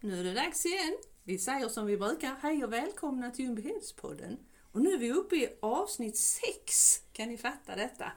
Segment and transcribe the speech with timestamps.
[0.00, 0.96] nu är det dags igen.
[1.24, 4.38] Vi säger som vi brukar, hej och välkomna till Ljungbyhedspodden.
[4.72, 7.00] Och nu är vi uppe i avsnitt 6.
[7.12, 8.12] Kan ni fatta detta?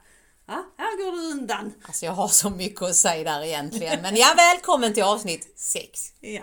[0.46, 1.72] Ja, här går det undan.
[1.82, 4.02] Alltså jag har så mycket att säga där egentligen.
[4.02, 6.12] Men ja, välkommen till avsnitt 6.
[6.20, 6.42] Ja,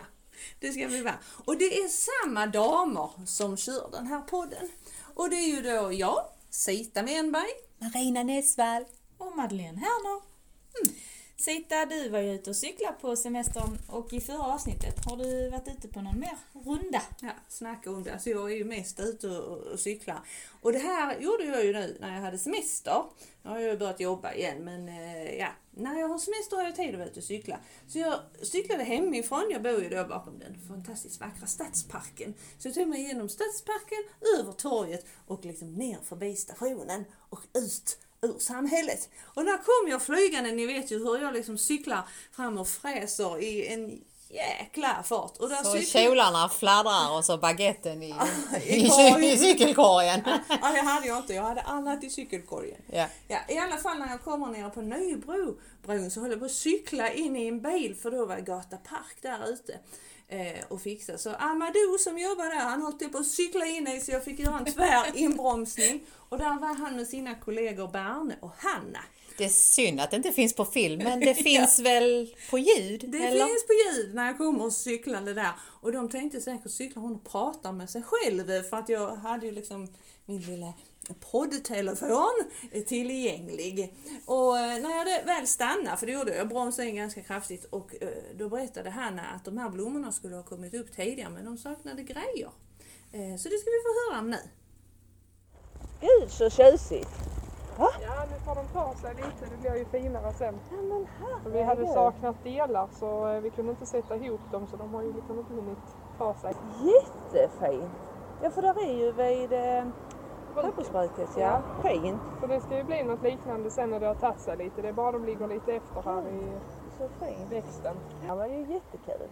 [0.60, 1.20] det ska vi vara.
[1.46, 4.70] Och det är samma damer som kör den här podden.
[5.14, 7.52] Och det är ju då jag, Sita Menberg.
[7.78, 8.86] Marina Näsvall.
[9.18, 10.29] Och Madeleine Herner.
[11.42, 15.50] Sita, du var ju ute och cyklade på semestern och i förra avsnittet har du
[15.50, 17.02] varit ute på någon mer runda?
[17.22, 18.14] Ja, snacka om det.
[18.14, 20.20] Alltså jag är ju mest ute och, och cyklar.
[20.62, 23.04] Och det här gjorde jag ju nu när jag hade semester.
[23.44, 26.64] Nu har jag ju börjat jobba igen men eh, ja, när jag har semester har
[26.64, 27.60] jag tid att vara ute och cykla.
[27.88, 32.34] Så jag cyklade hemifrån, jag bor ju då bakom den fantastiskt vackra stadsparken.
[32.58, 34.04] Så jag tog mig igenom stadsparken,
[34.40, 39.10] över torget och liksom ner förbi stationen och ut ur samhället.
[39.24, 43.42] Och där kom jag flygande, ni vet ju hur jag liksom cyklar fram och fräser
[43.44, 45.38] i en jäkla fart.
[45.38, 48.10] Och där Så cyklar- kjolarna fladdrar och så baguetten i,
[48.66, 50.22] i i, i cykelkorgen.
[50.62, 51.34] Ja, det hade jag inte.
[51.34, 52.82] Jag hade annat i cykelkorgen.
[52.92, 53.06] Ja.
[53.28, 56.52] Ja, I alla fall när jag kommer ner på Nybro-bron så håller jag på att
[56.52, 59.80] cykla in i en bil för då var Gata Park där ute
[60.30, 61.18] eh, och fixa.
[61.18, 64.40] Så Amadou som jobbar där han höll på att cykla in i så jag fick
[64.40, 66.02] göra en tvär inbromsning.
[66.30, 69.00] Och där var han med sina kollegor Berne och Hanna.
[69.38, 73.06] Det är synd att det inte finns på film, men det finns väl på ljud?
[73.08, 73.46] Det eller?
[73.46, 75.52] finns på ljud när jag kommer och cyklade där.
[75.82, 79.46] Och de tänkte säkert cyklar hon och pratar med sig själv för att jag hade
[79.46, 79.88] ju liksom
[80.26, 80.74] min lilla
[81.32, 82.34] poddtelefon
[82.88, 83.94] tillgänglig.
[84.26, 87.66] Och eh, när jag väl stannade, för det gjorde jag, jag bromsade in ganska kraftigt
[87.66, 91.46] och eh, då berättade Hanna att de här blommorna skulle ha kommit upp tidigare men
[91.46, 92.50] de saknade grejer.
[93.12, 94.38] Eh, Så det ska vi få höra om nu.
[96.02, 97.10] Gud så tjusigt!
[97.80, 99.52] Ja, nu får de ta sig lite.
[99.52, 100.60] Det blir ju finare sen.
[100.72, 101.08] Ja, men
[101.44, 105.02] För vi hade saknat delar så vi kunde inte sätta ihop dem så de har
[105.02, 105.78] ju liksom inte hunnit
[106.18, 106.54] ta sig.
[106.84, 107.92] Jättefint!
[108.44, 109.52] Ja för där är ju vid
[110.56, 111.62] pappersbruket, ja.
[111.84, 112.22] Fint!
[112.42, 114.82] Så det ska ju bli något liknande sen när det har tagit sig lite.
[114.82, 116.60] Det är bara de ligger lite efter här i
[116.98, 117.52] Så fint!
[117.52, 117.96] växten.
[118.28, 119.28] Ja, men det är jättekul.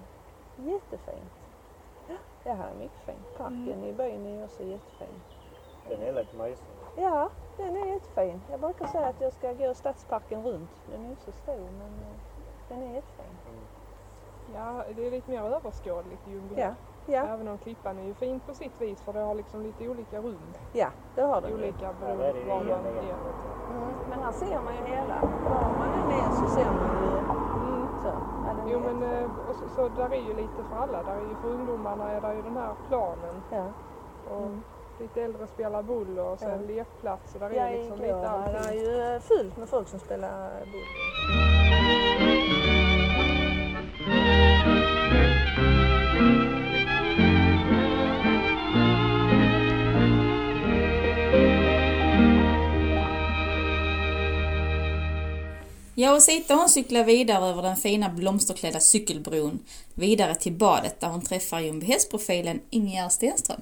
[0.58, 1.32] Jättefint.
[2.08, 3.38] Ja, Det här är mycket fint.
[3.38, 5.22] Parken i byn är ju också jättefin.
[5.90, 6.66] Den är lite mysig.
[6.96, 8.42] Ja, den är jättefin.
[8.52, 10.70] Jag brukar säga att jag ska gå stadsparken runt.
[10.92, 12.18] Den är inte så stor men eh,
[12.70, 13.36] den är jättefin.
[14.56, 16.56] Ja, det är lite mer överskådligt i Ljungby.
[16.62, 16.74] Ja,
[17.08, 19.90] ja, Även om klippan är ju fin på sitt vis för det har liksom lite
[19.90, 20.38] olika rum.
[20.74, 21.38] ja det har.
[21.54, 23.06] Olika det är beroende på var man egentligen.
[23.06, 23.78] är.
[23.78, 25.16] Mm, men här ser man ju hela.
[25.22, 27.18] Var man än är så ser man ju
[27.68, 27.88] Mm.
[28.04, 28.12] så.
[28.68, 31.04] Jo men eh, så, så där är ju lite för alla.
[31.04, 33.42] Där är ju för ungdomarna är där ju den här planen.
[33.52, 33.66] Ja.
[34.32, 34.62] Och Mm.
[35.00, 36.68] lite äldre spelar boll och sen Ja.
[36.76, 37.32] lekplats.
[37.32, 38.80] Så där Ja, är liksom igår, lite det är allting.
[38.80, 41.88] ju eh, fullt med folk som spelar boll.
[56.00, 59.60] Jag och Sita hon cyklar vidare över den fina blomsterklädda cykelbron
[59.94, 63.62] vidare till badet där hon träffar Ljungbyhästprofilen Ingegerd Stenström.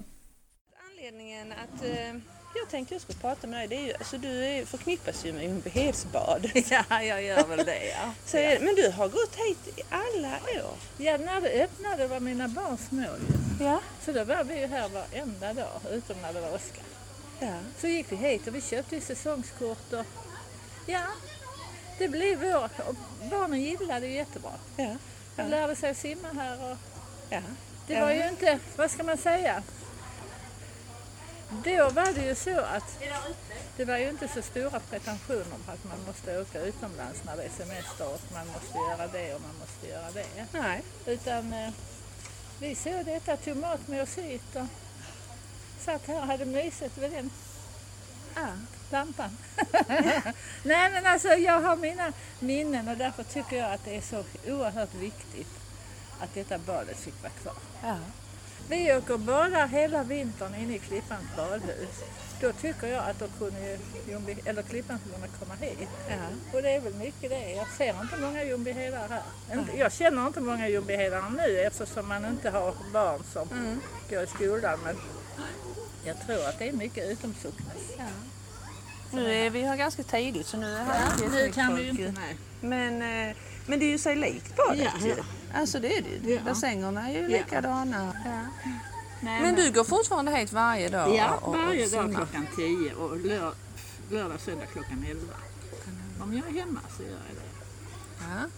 [0.92, 2.08] Anledningen att eh,
[2.56, 5.34] jag tänkte jag skulle prata med dig, det är ju, alltså du är, förknippas ju
[5.34, 6.50] med Ljungbyhedsbad.
[6.70, 8.14] Ja, jag gör väl det ja.
[8.26, 10.34] Så, det- Men du har gått hit i alla
[10.66, 10.74] år?
[10.98, 13.66] Ja, när det öppnade var mina barn små ju.
[13.66, 13.80] Ja.
[14.06, 16.82] Så då var vi ju här varenda dag, utom när det var åska.
[17.40, 17.54] ja.
[17.82, 20.06] Så gick vi hit och vi köpte säsongskort och
[20.86, 21.02] ja,
[21.98, 22.70] det blev vår.
[22.88, 22.96] Och
[23.30, 24.52] barnen gillade det jättebra.
[24.78, 24.96] ja.
[25.36, 26.78] De lärde sig simma här och
[27.30, 27.42] ja.
[27.88, 28.02] det Ja.
[28.06, 29.64] var ju inte, vad ska man säga?
[31.50, 33.00] Då var det ju så att
[33.78, 37.44] det var ju inte så stora pretensioner på att man måste åka utomlands när det
[37.44, 40.46] är semester och man måste göra det och man måste göra det.
[40.52, 40.82] Nej.
[41.06, 41.70] Utan eh,
[42.60, 44.66] vi såg detta, tog mat med oss hit och
[45.86, 47.30] satt här och hade mysigt vid den
[48.36, 48.48] Ja.
[48.92, 49.38] Lampan.
[50.64, 54.24] Nej men alltså jag har mina minnen och därför tycker jag att det är så
[54.48, 55.48] oerhört viktigt
[56.20, 57.54] att detta badet fick vara kvar.
[57.84, 57.98] Ja.
[58.70, 61.90] Vi åker bara hela vintern inne i Klippans badhus.
[62.42, 63.80] Då tycker jag att då kunde ju
[64.12, 65.90] Ljungby, eller Klippansborna komma hit.
[66.10, 66.16] Ja.
[66.54, 67.52] Och det är väl mycket det.
[67.52, 69.22] Jag ser inte många Ljungbyhedar här.
[69.54, 73.82] Inte- Jag känner inte många Ljungbyhedar nu eftersom man inte har barn som Mm.
[74.10, 74.80] går i skolan.
[74.84, 74.96] Men
[76.06, 77.78] jag tror att det är mycket utomsocknes.
[79.16, 81.90] Nu är vi här ganska tidigt så nu är här inte nu kan vi ju
[81.90, 82.02] inte.
[82.02, 82.12] ju.
[82.12, 82.38] Nej.
[82.62, 83.36] Men, eh,
[83.68, 85.14] men det är ju sig likt badet Ja, ju.
[85.18, 85.24] ja.
[85.60, 86.34] Alltså det är det ju.
[86.36, 86.42] Ja.
[86.46, 87.28] Bassängerna är ju Ja.
[87.28, 88.14] likadana.
[89.22, 91.16] Nej, Men du går fortfarande hit varje dag?
[91.16, 93.54] Ja, och- och varje dag klockan 10 och lör,
[94.12, 95.34] lördag söndag klockan 11.
[96.22, 97.42] Om jag är hemma så gör jag det.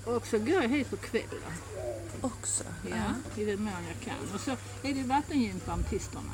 [0.06, 1.52] Ja, Och så går jag hit på kvällen.
[2.22, 2.64] också.
[2.90, 4.36] Ja, i den mån jag kan.
[4.36, 4.52] Och så
[4.84, 6.32] är det vattengym på artisterna.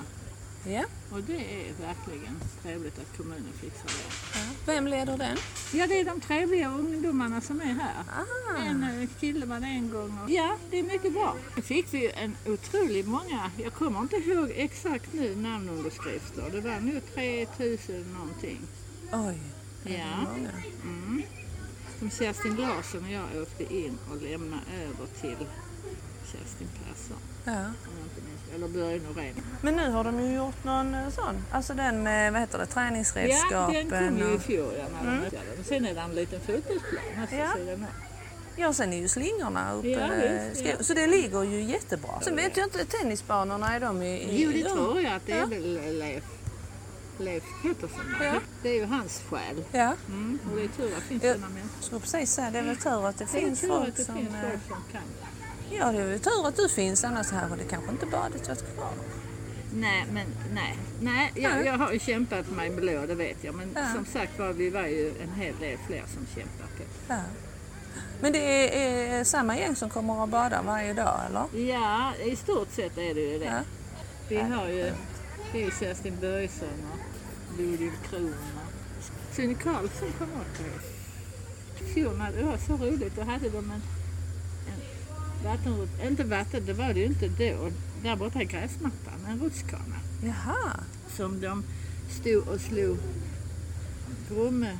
[0.65, 0.83] Ja.
[1.11, 4.39] Och det är verkligen trevligt att kommunen fixar det.
[4.39, 4.45] ja.
[4.65, 5.37] Vem leder den?
[5.73, 8.03] Ja, det är de trevliga ungdomarna som är här.
[8.09, 8.63] Ah.
[8.63, 10.19] En eh, kille var det en gång.
[10.23, 11.35] Och, ja, det är mycket bra.
[11.55, 16.49] Nu fick vi en otroligt många, jag kommer inte ihåg exakt nu namnunderskrifter.
[16.51, 18.59] Det var nog 3000 någonting.
[19.11, 19.37] Oj.
[19.83, 20.17] Ja.
[20.17, 20.49] Många.
[20.83, 21.23] Mm.
[21.99, 25.47] Som Kerstin Larsson och jag åkte in och lämnade över till
[26.31, 27.17] Kerstin Persson.
[27.45, 27.65] Ja.
[28.53, 29.35] Jag Eller Börje Norén.
[29.61, 32.63] Men nu har de ju gjort någon eh, sån, alltså den med vad heter det,
[32.69, 33.89] Ja, träningsredskapen.
[33.89, 34.41] den kom ju i och...
[34.41, 34.73] fjol.
[34.77, 35.29] Ja, när de mm.
[35.55, 35.63] den.
[35.65, 37.53] Sen är det en liten fotbollsplan här Ja.
[37.57, 37.85] sidan.
[38.55, 39.87] Ja, sen är ju slingorna uppe.
[39.87, 40.75] Ja, eh, visst, ja.
[40.83, 42.21] Så det ligger ju jättebra.
[42.21, 44.07] Sen vet jag inte, tennisbanorna är de i...
[44.07, 45.45] i Jo, det de- tror jag att det är Ja.
[45.45, 46.23] väl Leif,
[47.17, 48.15] Leif Pettersson.
[48.21, 48.33] Ja.
[48.61, 49.63] Det är ju hans själ.
[49.71, 50.39] Ja, Mm.
[50.51, 51.33] Och det är tur att det finns Ja.
[51.33, 51.69] sådana människor.
[51.81, 52.41] så precis så.
[52.51, 54.15] Det är väl tur att det Det finns folk att det som...
[54.15, 55.01] finns eh, folk som kan.
[55.79, 58.75] Ja, det är väl tur att du finns annars hade det kanske inte badet varit
[58.75, 58.89] kvar.
[59.75, 60.77] Nej, men nej.
[61.01, 63.55] nej jag, jag har ju kämpat mig blå, det vet jag.
[63.55, 63.93] Men Ja.
[63.95, 66.69] som sagt var, vi var ju en hel del fler som kämpade.
[67.07, 67.21] Ja.
[68.21, 71.71] Men det är, är samma gäng som kommer och badar varje dag, eller?
[71.71, 73.45] Ja, i stort sett är det ju det.
[73.45, 73.59] Ja.
[74.29, 74.91] Vi har ju
[75.51, 81.93] det är Kerstin Börjesson och Bodil Kron och Sune Karlsson kom också hit.
[81.93, 83.81] Fjol, var så roligt, då hade de en
[85.43, 87.71] vattenrut, inte vatten, det var det ju inte då,
[88.03, 90.79] där borta i gräsmattan, en rutschkana Jaha.
[91.15, 91.63] som de
[92.21, 92.97] stod och slog
[94.29, 94.77] brummesåpa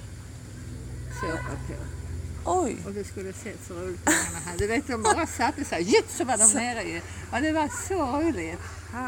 [1.68, 1.74] på.
[2.46, 2.78] Oj.
[2.86, 4.58] Och det skulle sett så roligt ungarna hade.
[4.58, 7.02] Du vet, de bara satte sig, jitt så var de nere ju.
[7.32, 8.60] Och det var så roligt.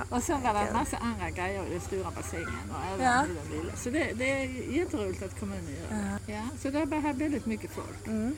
[0.09, 3.25] Och sen var det en massa andra grejer i den stora bassängen och även Ja.
[3.25, 3.75] i den lilla.
[3.75, 6.33] Så det, det är jätteroligt att kommunen gör det.
[6.33, 8.07] Ja, så det är här väldigt mycket folk.
[8.07, 8.35] Mm.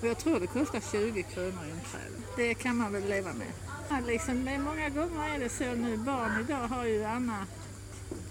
[0.00, 2.14] Och jag tror det kostar 20 kronor inträde.
[2.36, 3.46] Det kan man väl leva med.
[3.90, 5.96] Ja, liksom, det är många gånger är det så nu.
[5.96, 7.46] Barn idag har ju Anna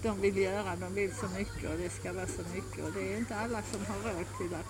[0.02, 3.12] de vill göra, de vill så mycket och det ska vara så mycket och det
[3.12, 4.66] är inte alla som har råd till att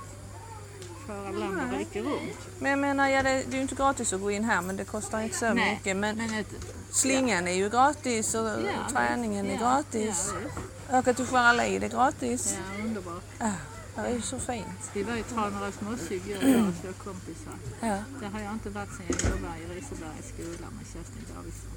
[1.06, 2.38] fara land och rike runt.
[2.58, 4.76] Men jag menar, ja, det, det är ju inte gratis att gå in här men
[4.76, 5.97] det kostar inte så Nej, mycket.
[5.97, 6.55] Men Men ett,
[6.91, 10.32] slingan är ju gratis och Ja, träningen är ja, gratis.
[10.91, 10.99] Ja.
[10.99, 12.56] Åka till Skäralid är gratis.
[12.58, 12.85] ja.
[12.94, 13.00] Ja,
[14.10, 14.90] är ju så fint.
[14.94, 17.56] Vi var Tranerås mosse igår, jag och två kompisar.
[17.80, 17.98] Ja.
[18.20, 21.70] Där har jag inte varit sedan jag jobbade i Risebergs skola med Kerstin Davidsson.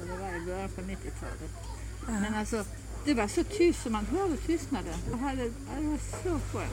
[0.00, 1.52] Och det var i början på 90-talet.
[2.06, 2.64] Men alltså,
[3.04, 4.94] det var så tyst så man hörde tystnaden.
[5.20, 6.72] Hade, det var så skönt.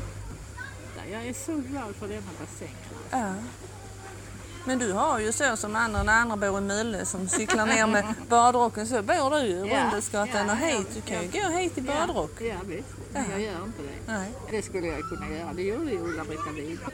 [1.11, 2.75] Jag är så glad för denna bassäng.
[3.11, 3.33] Ja.
[4.65, 7.88] Men du har ju så som andra när andra bor i Mölle som cyklar ner
[7.88, 10.88] med badrocken så bor du ju Ja, Rundelsgatan och hit.
[10.95, 12.41] Du kan ju gå hit i badrock.
[12.41, 12.88] Ja, visst.
[13.13, 14.12] Men jag gör inte det.
[14.13, 14.31] Nej.
[14.51, 15.53] Det skulle jag kunna göra.
[15.53, 16.94] Det gjorde ju Ulla-Britta Wiberg.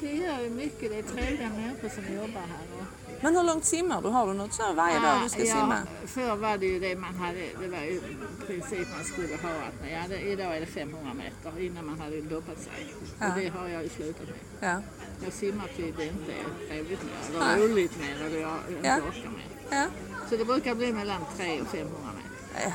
[0.00, 0.90] Det gör ju mycket.
[0.90, 2.66] Det är trevliga människor som jobbar här.
[2.78, 2.84] Och
[3.22, 4.08] Men hur långt simmar du?
[4.08, 5.78] Har du något så varje dag du ska ja, simma?
[6.06, 8.00] Förr var det ju det man hade, det var ju
[8.46, 12.20] princip man skulle ha att, ja, det, idag är det 500 meter innan man hade
[12.20, 12.94] doppat sig.
[13.20, 13.28] Ja.
[13.28, 14.70] Och det har jag ju slutat med.
[14.70, 14.82] Ja.
[15.24, 18.96] Jag simmar till det inte är trevligt mer, eller roligt mer, eller jag inte Ja.
[18.96, 19.46] orkar mer.
[19.70, 19.86] Ja.
[20.30, 22.66] Så det brukar bli mellan 300 och 500 meter.
[22.66, 22.72] ja.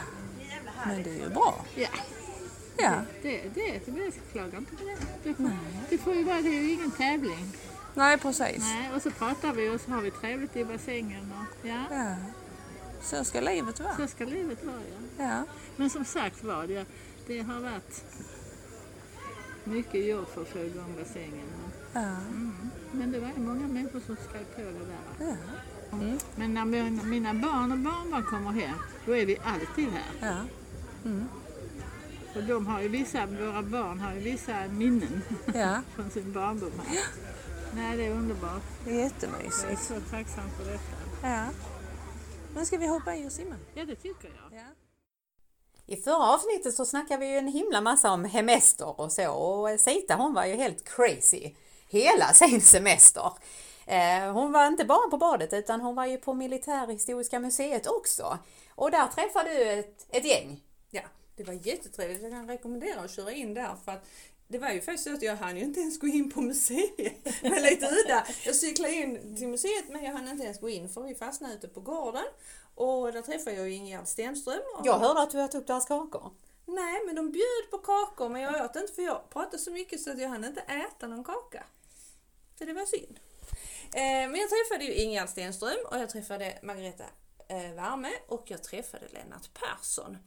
[0.86, 1.66] Men det är ju bra.
[1.76, 1.88] Ja,
[2.80, 2.92] Ja.
[3.22, 4.98] det, det, det, jag klagar inte på det.
[5.24, 5.52] Det får,
[5.90, 7.54] det får ju vara, det är ju ingen tävling.
[7.98, 8.58] Nej, precis.
[8.60, 11.32] Nej, och så pratar vi och så har vi trevligt i bassängen.
[11.40, 12.16] Och, ja, Ja.
[13.02, 13.96] Så ska livet vara.
[13.98, 14.76] så ska livet vara.
[15.18, 15.24] Ja.
[15.26, 15.44] Ja.
[15.76, 16.86] Men som sagt var, det,
[17.28, 18.04] det har varit
[19.64, 21.48] mycket jobb för att få igång bassängen.
[21.94, 22.00] Ja.
[22.00, 22.70] Mm.
[22.92, 24.86] Men det var ju många människor som skrev på det
[25.26, 25.38] där.
[25.92, 25.98] Ja.
[26.36, 30.28] Men när mina- mina barn och barnbarn kommer hem, då är vi alltid här.
[30.30, 30.38] Ja.
[32.36, 35.22] Och de har ju vissa, våra barn har ju vissa minnen
[35.54, 35.82] ja.
[35.96, 36.98] från sin barndom här.
[37.76, 38.62] Nej, det är underbart.
[38.86, 39.84] Det är Jag är jättemysigt.
[39.84, 41.28] så tacksam för detta.
[41.28, 41.46] Ja.
[42.54, 43.56] Men ska vi hoppa i och simma?
[43.74, 44.60] Ja, det tycker jag.
[44.60, 44.66] Ja.
[45.86, 49.80] I förra avsnittet så snackade vi ju en himla massa om hemester och så och
[49.80, 51.56] Sita hon var ju helt crazy
[51.90, 53.32] hela sin semester.
[53.86, 58.38] Eh, Hon var inte bara på badet utan hon var ju på Militärhistoriska museet också.
[58.76, 60.64] Och där träffade du ett, ett gäng.
[60.90, 61.02] Ja,
[61.36, 62.22] det var jättetrevligt.
[62.24, 64.06] Jag kan rekommendera att köra in där för att
[64.48, 67.26] det var ju faktiskt så att jag hann ju inte ens gå in på museet.
[67.44, 68.28] Var lite udda.
[68.46, 71.54] Jag cyklade in till museet men jag hann inte ens gå in för vi fastnade
[71.54, 72.26] ute på gården.
[72.76, 74.62] Och där träffade jag ju Ingegerd Stenström.
[74.80, 76.32] Och Jag hörde att du åt upp deras kakor.
[76.66, 80.02] Nej, men de bjöd på kakor men jag åt inte för jag pratade så mycket
[80.02, 81.64] så att jag hann inte äta någon kaka.
[82.60, 83.20] Så det var synd.
[83.94, 87.04] Eh, men jag träffade ju Ingegerd Stenström och jag träffade Margareta
[87.48, 90.18] eh, Värme och jag träffade Lennart Persson.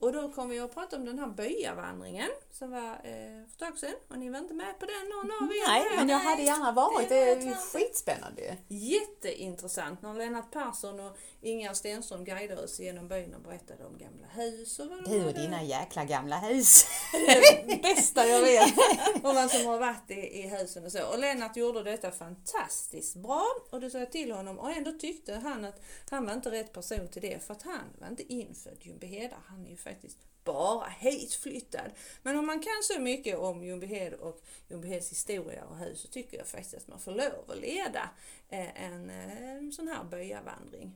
[0.00, 3.58] Och då kom vi att prata om den här byavandringen som var eh, för ett
[3.58, 3.94] tag sedan.
[4.08, 5.68] Och ni var inte med på den någon av er?
[5.68, 7.08] Nej, men jag hade gärna varit.
[7.08, 8.56] Det är ju skitspännande.
[8.68, 14.26] Jätteintressant när Lennart Persson och Inga Stenström guidade oss genom byn och berättade om gamla
[14.26, 16.86] hus och vad Du och dina jäkla gamla hus.
[17.66, 18.74] det bästa jag vet.
[19.14, 21.06] Och vad som har varit i, i husen och så.
[21.06, 23.46] Och Lennart gjorde detta fantastiskt bra.
[23.70, 24.58] Och det sa jag till honom.
[24.58, 27.44] Och ändå tyckte han att han var inte rätt person till det.
[27.46, 29.30] För att han var inte infödd Ljungbyhed.
[29.46, 31.90] Han är ju faktiskt bara hitflyttad.
[32.22, 36.38] Men om man kan så mycket om Ljungbyhed och Ljungbyheds historia och hus så tycker
[36.38, 38.08] jag faktiskt att man får lov att leda
[38.48, 40.92] eh, en, eh, en sån här byavandring.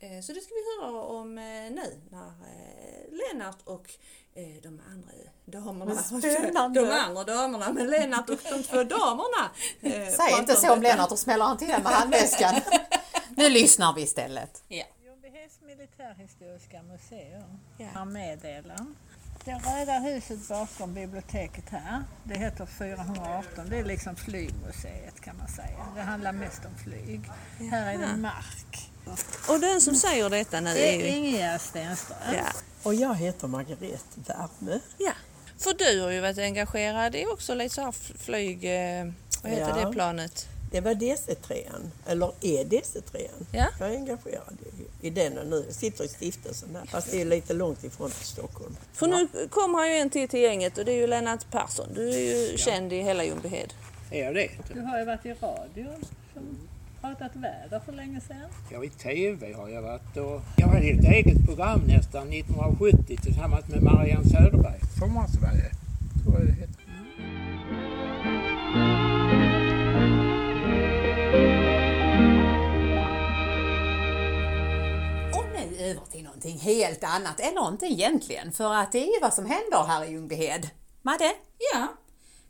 [0.00, 3.90] Eh, Så det ska vi höra om eh, nu när eh, Lennart och
[4.34, 5.10] eh, de andra
[5.44, 6.80] damerna, spännande.
[6.80, 9.50] de andra damerna, men Lennart och de två damerna.
[9.80, 10.82] eh, Säg inte så om.
[10.82, 12.54] Lennart och smäller han till med handväskan.
[13.36, 14.62] Nu lyssnar vi istället.
[14.68, 14.84] Ja.
[15.28, 17.86] Ljungbyheds militärhistoriska museum Ja.
[17.94, 18.80] har meddelat.
[19.44, 23.70] Det röda huset bakom biblioteket här, det heter 418.
[23.70, 25.86] Det är liksom flygmuseet kan man säga.
[25.94, 27.20] Det handlar mest om flyg.
[27.70, 28.90] Här är det mark.
[29.48, 31.06] Och den som säger detta nu Det är ju...
[31.06, 32.18] Ingegerd Stenström.
[32.34, 32.52] Ja.
[32.82, 34.80] Och jag heter Margrethe Värme.
[34.98, 35.12] ja.
[35.58, 38.64] För du har ju varit engagerad i också lite så här flyg...
[38.64, 39.84] eh, Vad heter Ja.
[39.86, 40.48] det planet?
[40.70, 41.64] Det var DC3,
[42.06, 43.28] eller är DC3.
[43.52, 43.66] Ja.
[43.78, 44.56] Jag är engagerad
[45.00, 45.64] i, i den och nu.
[45.66, 48.76] Jag sitter i stiftelsen där, fast det är lite långt ifrån Stockholm.
[48.92, 51.86] För nu kommer han ju en till till gänget och det är ju Lennart Persson.
[51.94, 53.72] Du är ju känd i hela Ljungbyhed.
[54.10, 54.50] Är jag det?
[54.74, 55.86] Du har ju varit i radio
[56.34, 56.58] som
[57.00, 58.50] pratat väder för länge sedan.
[58.72, 63.68] Ja, i TV har jag varit och jag hade ett eget program nästan 1970 tillsammans
[63.68, 64.80] med Marianne Söderberg.
[64.98, 65.70] Sommarsverige,
[66.24, 66.67] tror jag det
[75.90, 79.46] över till någonting helt annat, eller inte egentligen, för att det är ju vad som
[79.46, 80.70] händer här i Ljungbyhed.
[81.02, 81.32] Madde?
[81.72, 81.88] Ja,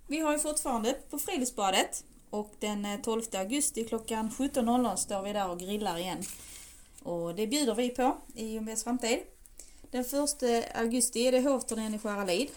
[0.06, 5.32] vi har ju fortfarande på Friluftsbadet och den eh, 12 augusti klockan 17.00 står vi
[5.32, 6.22] där och grillar igen.
[7.02, 9.18] Och det bjuder vi på i Ljungbyheds framtid.
[9.90, 10.10] Den 1
[10.74, 12.48] augusti är det hovturnén i Skäralid.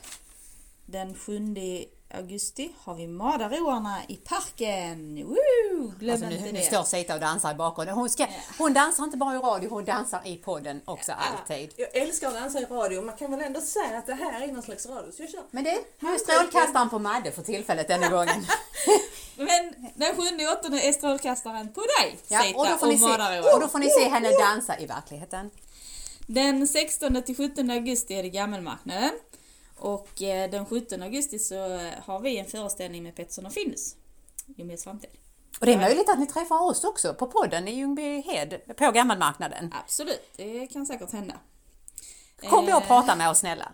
[0.85, 1.55] Den 7
[2.13, 5.15] augusti har vi Madaroarna i parken.
[5.25, 5.91] Woo!
[5.99, 6.59] Glöm Alltså inte nu, det.
[6.59, 7.95] nu står Sita och dansar i bakgrunden.
[7.95, 8.27] Hon, ska,
[8.57, 11.73] hon dansar inte bara i radio, hon dansar i podden också alltid.
[11.77, 13.01] Jag älskar att dansa i radio.
[13.01, 15.11] Man kan väl ändå säga att det här är någon slags radio.
[15.11, 15.43] Så jag kör.
[15.51, 18.45] Men det, nu är strålkastaren på Madde för tillfället denna gången.
[19.35, 22.97] Men den 7 och 8 är strålkastaren på dig, Ja, Sita och, då får ni
[22.99, 23.53] se, Madaroar.
[23.55, 25.49] och då får ni se henne dansa i verkligheten.
[26.27, 29.11] Den 16 till 17 augusti är det Gammelmarknaden.
[29.81, 33.95] Och eh, den 17 augusti så eh, har vi en föreställning med Pettersson och Findus.
[34.45, 35.09] Ljungbyheds framtid.
[35.59, 39.73] Och det är möjligt att ni träffar oss också på podden i Ljungbyhed på Gammelmarknaden.
[39.83, 41.33] Absolut, det kan säkert hända.
[42.50, 43.71] Kom då och Eh, prata med oss snälla.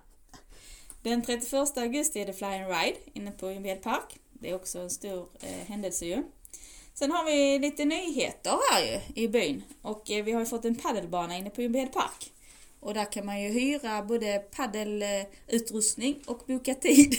[1.02, 4.20] Den 31 augusti är det Fly and Ride inne på Ljungbyhed Park.
[4.34, 6.24] Det är också en stor eh, händelse ju.
[6.94, 9.64] Sen har vi lite nyheter här ju i byn.
[9.82, 12.32] Och eh, vi har ju fått en paddelbana inne på Ljungbyhed Park.
[12.80, 17.16] Och där kan man ju hyra både paddelutrustning och boka tid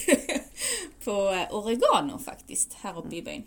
[1.05, 3.47] på eh, Oregano faktiskt, här uppe i byn.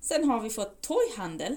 [0.00, 1.56] Sen har vi fått torghandel.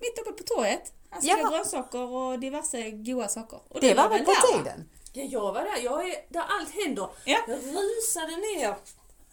[0.00, 0.92] Mitt uppe på torget.
[1.10, 1.50] Här säljer Ja.
[1.50, 3.60] grönsaker och diverse goda saker.
[3.68, 4.58] Och Det du var väl på där, va?
[4.64, 4.88] tiden?
[5.12, 5.84] Ja, jag var där.
[5.84, 7.08] Jag är där allt händer.
[7.24, 7.38] Ja.
[7.48, 8.76] Jag rusade ner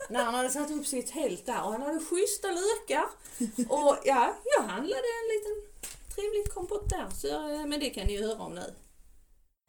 [0.10, 3.06] när han hade satt upp sitt tält där och han hade schyssta lökar.
[3.70, 5.56] Och ja, jag handlade en liten
[6.16, 7.08] trevlig kompott där.
[7.14, 8.74] Så, eh, men det kan ni ju höra om nu.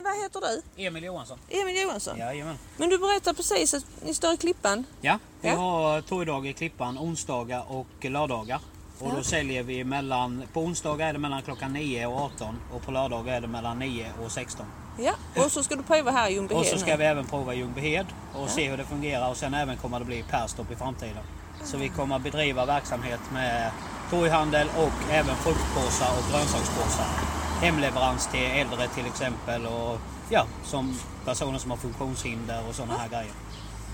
[0.05, 0.83] Vad heter du?
[0.83, 1.39] Emil Johansson.
[1.51, 2.19] Emil Johansson.
[2.19, 2.59] Jajamän.
[2.77, 4.85] Men du berättade precis att ni står i Klippan.
[5.01, 5.55] Ja, vi Ja.
[5.57, 8.61] har torgdag i Klippan onsdagar och lördagar.
[9.01, 12.83] Och då säljer vi mellan, på onsdagar är det mellan klockan 9 och 18 och
[12.83, 14.67] på lördagar är det mellan 9 och 16.
[14.99, 16.61] Ja, och så ska du prova här i Ljungbyhed.
[16.61, 16.97] Och så ska nu.
[16.97, 20.23] vi även prova Ljungbyhed och se hur det fungerar och sen även kommer det bli
[20.31, 21.25] Perstorp i framtiden.
[21.65, 23.71] Så vi kommer bedriva verksamhet med
[24.15, 27.07] torghandel och även fruktpåsar och grönsakspåsar.
[27.61, 33.09] Hemleverans till äldre till exempel och ja, som personer som har funktionshinder och sådana här
[33.09, 33.33] grejer.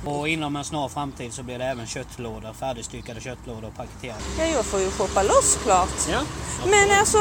[0.04, 4.20] Och inom en snar framtid så blir det även köttlådor, färdigstyckade köttlådor och paketerade.
[4.38, 6.08] Ja, jag får ju shoppa loss klart.
[6.10, 6.20] Ja.
[6.64, 7.18] Men alltså,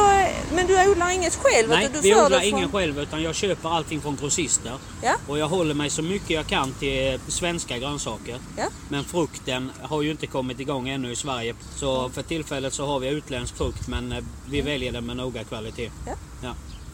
[0.54, 1.70] men du odlar inget själv?
[1.70, 2.72] Nej, vi odlar från...
[2.72, 4.74] själv utan jag köper allting från grossister.
[5.04, 5.16] Ja.
[5.28, 8.40] Och jag håller mig så mycket jag kan till svenska grönsaker.
[8.58, 8.66] Ja.
[8.90, 11.56] Men frukten har ju inte kommit igång ännu i Sverige.
[11.76, 15.44] Så för tillfället så har vi utländsk frukt men eh, vi väljer den med noga
[15.44, 15.92] kvalitet.
[16.08, 16.14] Ja.
[16.44, 16.54] Ja.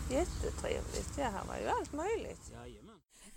[0.10, 1.10] Jättetrevligt.
[1.18, 2.52] Ja, här var ju allt möjligt.
[2.52, 2.85] Jajamän.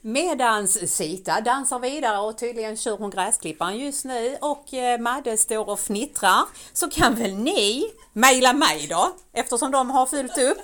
[0.02, 5.68] Medans Sita dansar vidare och tydligen kör hon gräsklipparen just nu och eh, Madde står
[5.68, 10.58] och fnittrar så kan väl ni mejla mig då eftersom de har fyllt upp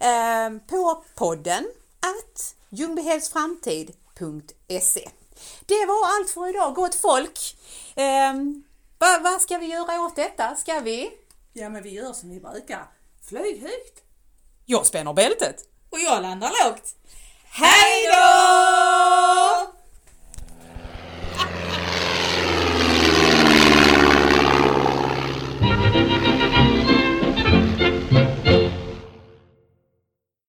[0.00, 1.66] eh, på podden
[2.00, 5.08] att ljungbyhedsframtid.se.
[5.66, 7.56] Det var allt för idag, gott folk.
[8.98, 10.56] Vad, vad ska vi göra åt detta?
[10.56, 11.10] Ska vi?
[11.52, 12.86] Ja men vi gör som vi brukar.
[13.28, 14.02] Flyg högt!
[14.66, 15.56] Jag spänner bältet.
[15.90, 16.94] Och jag landar lågt.
[17.52, 19.77] Hej då!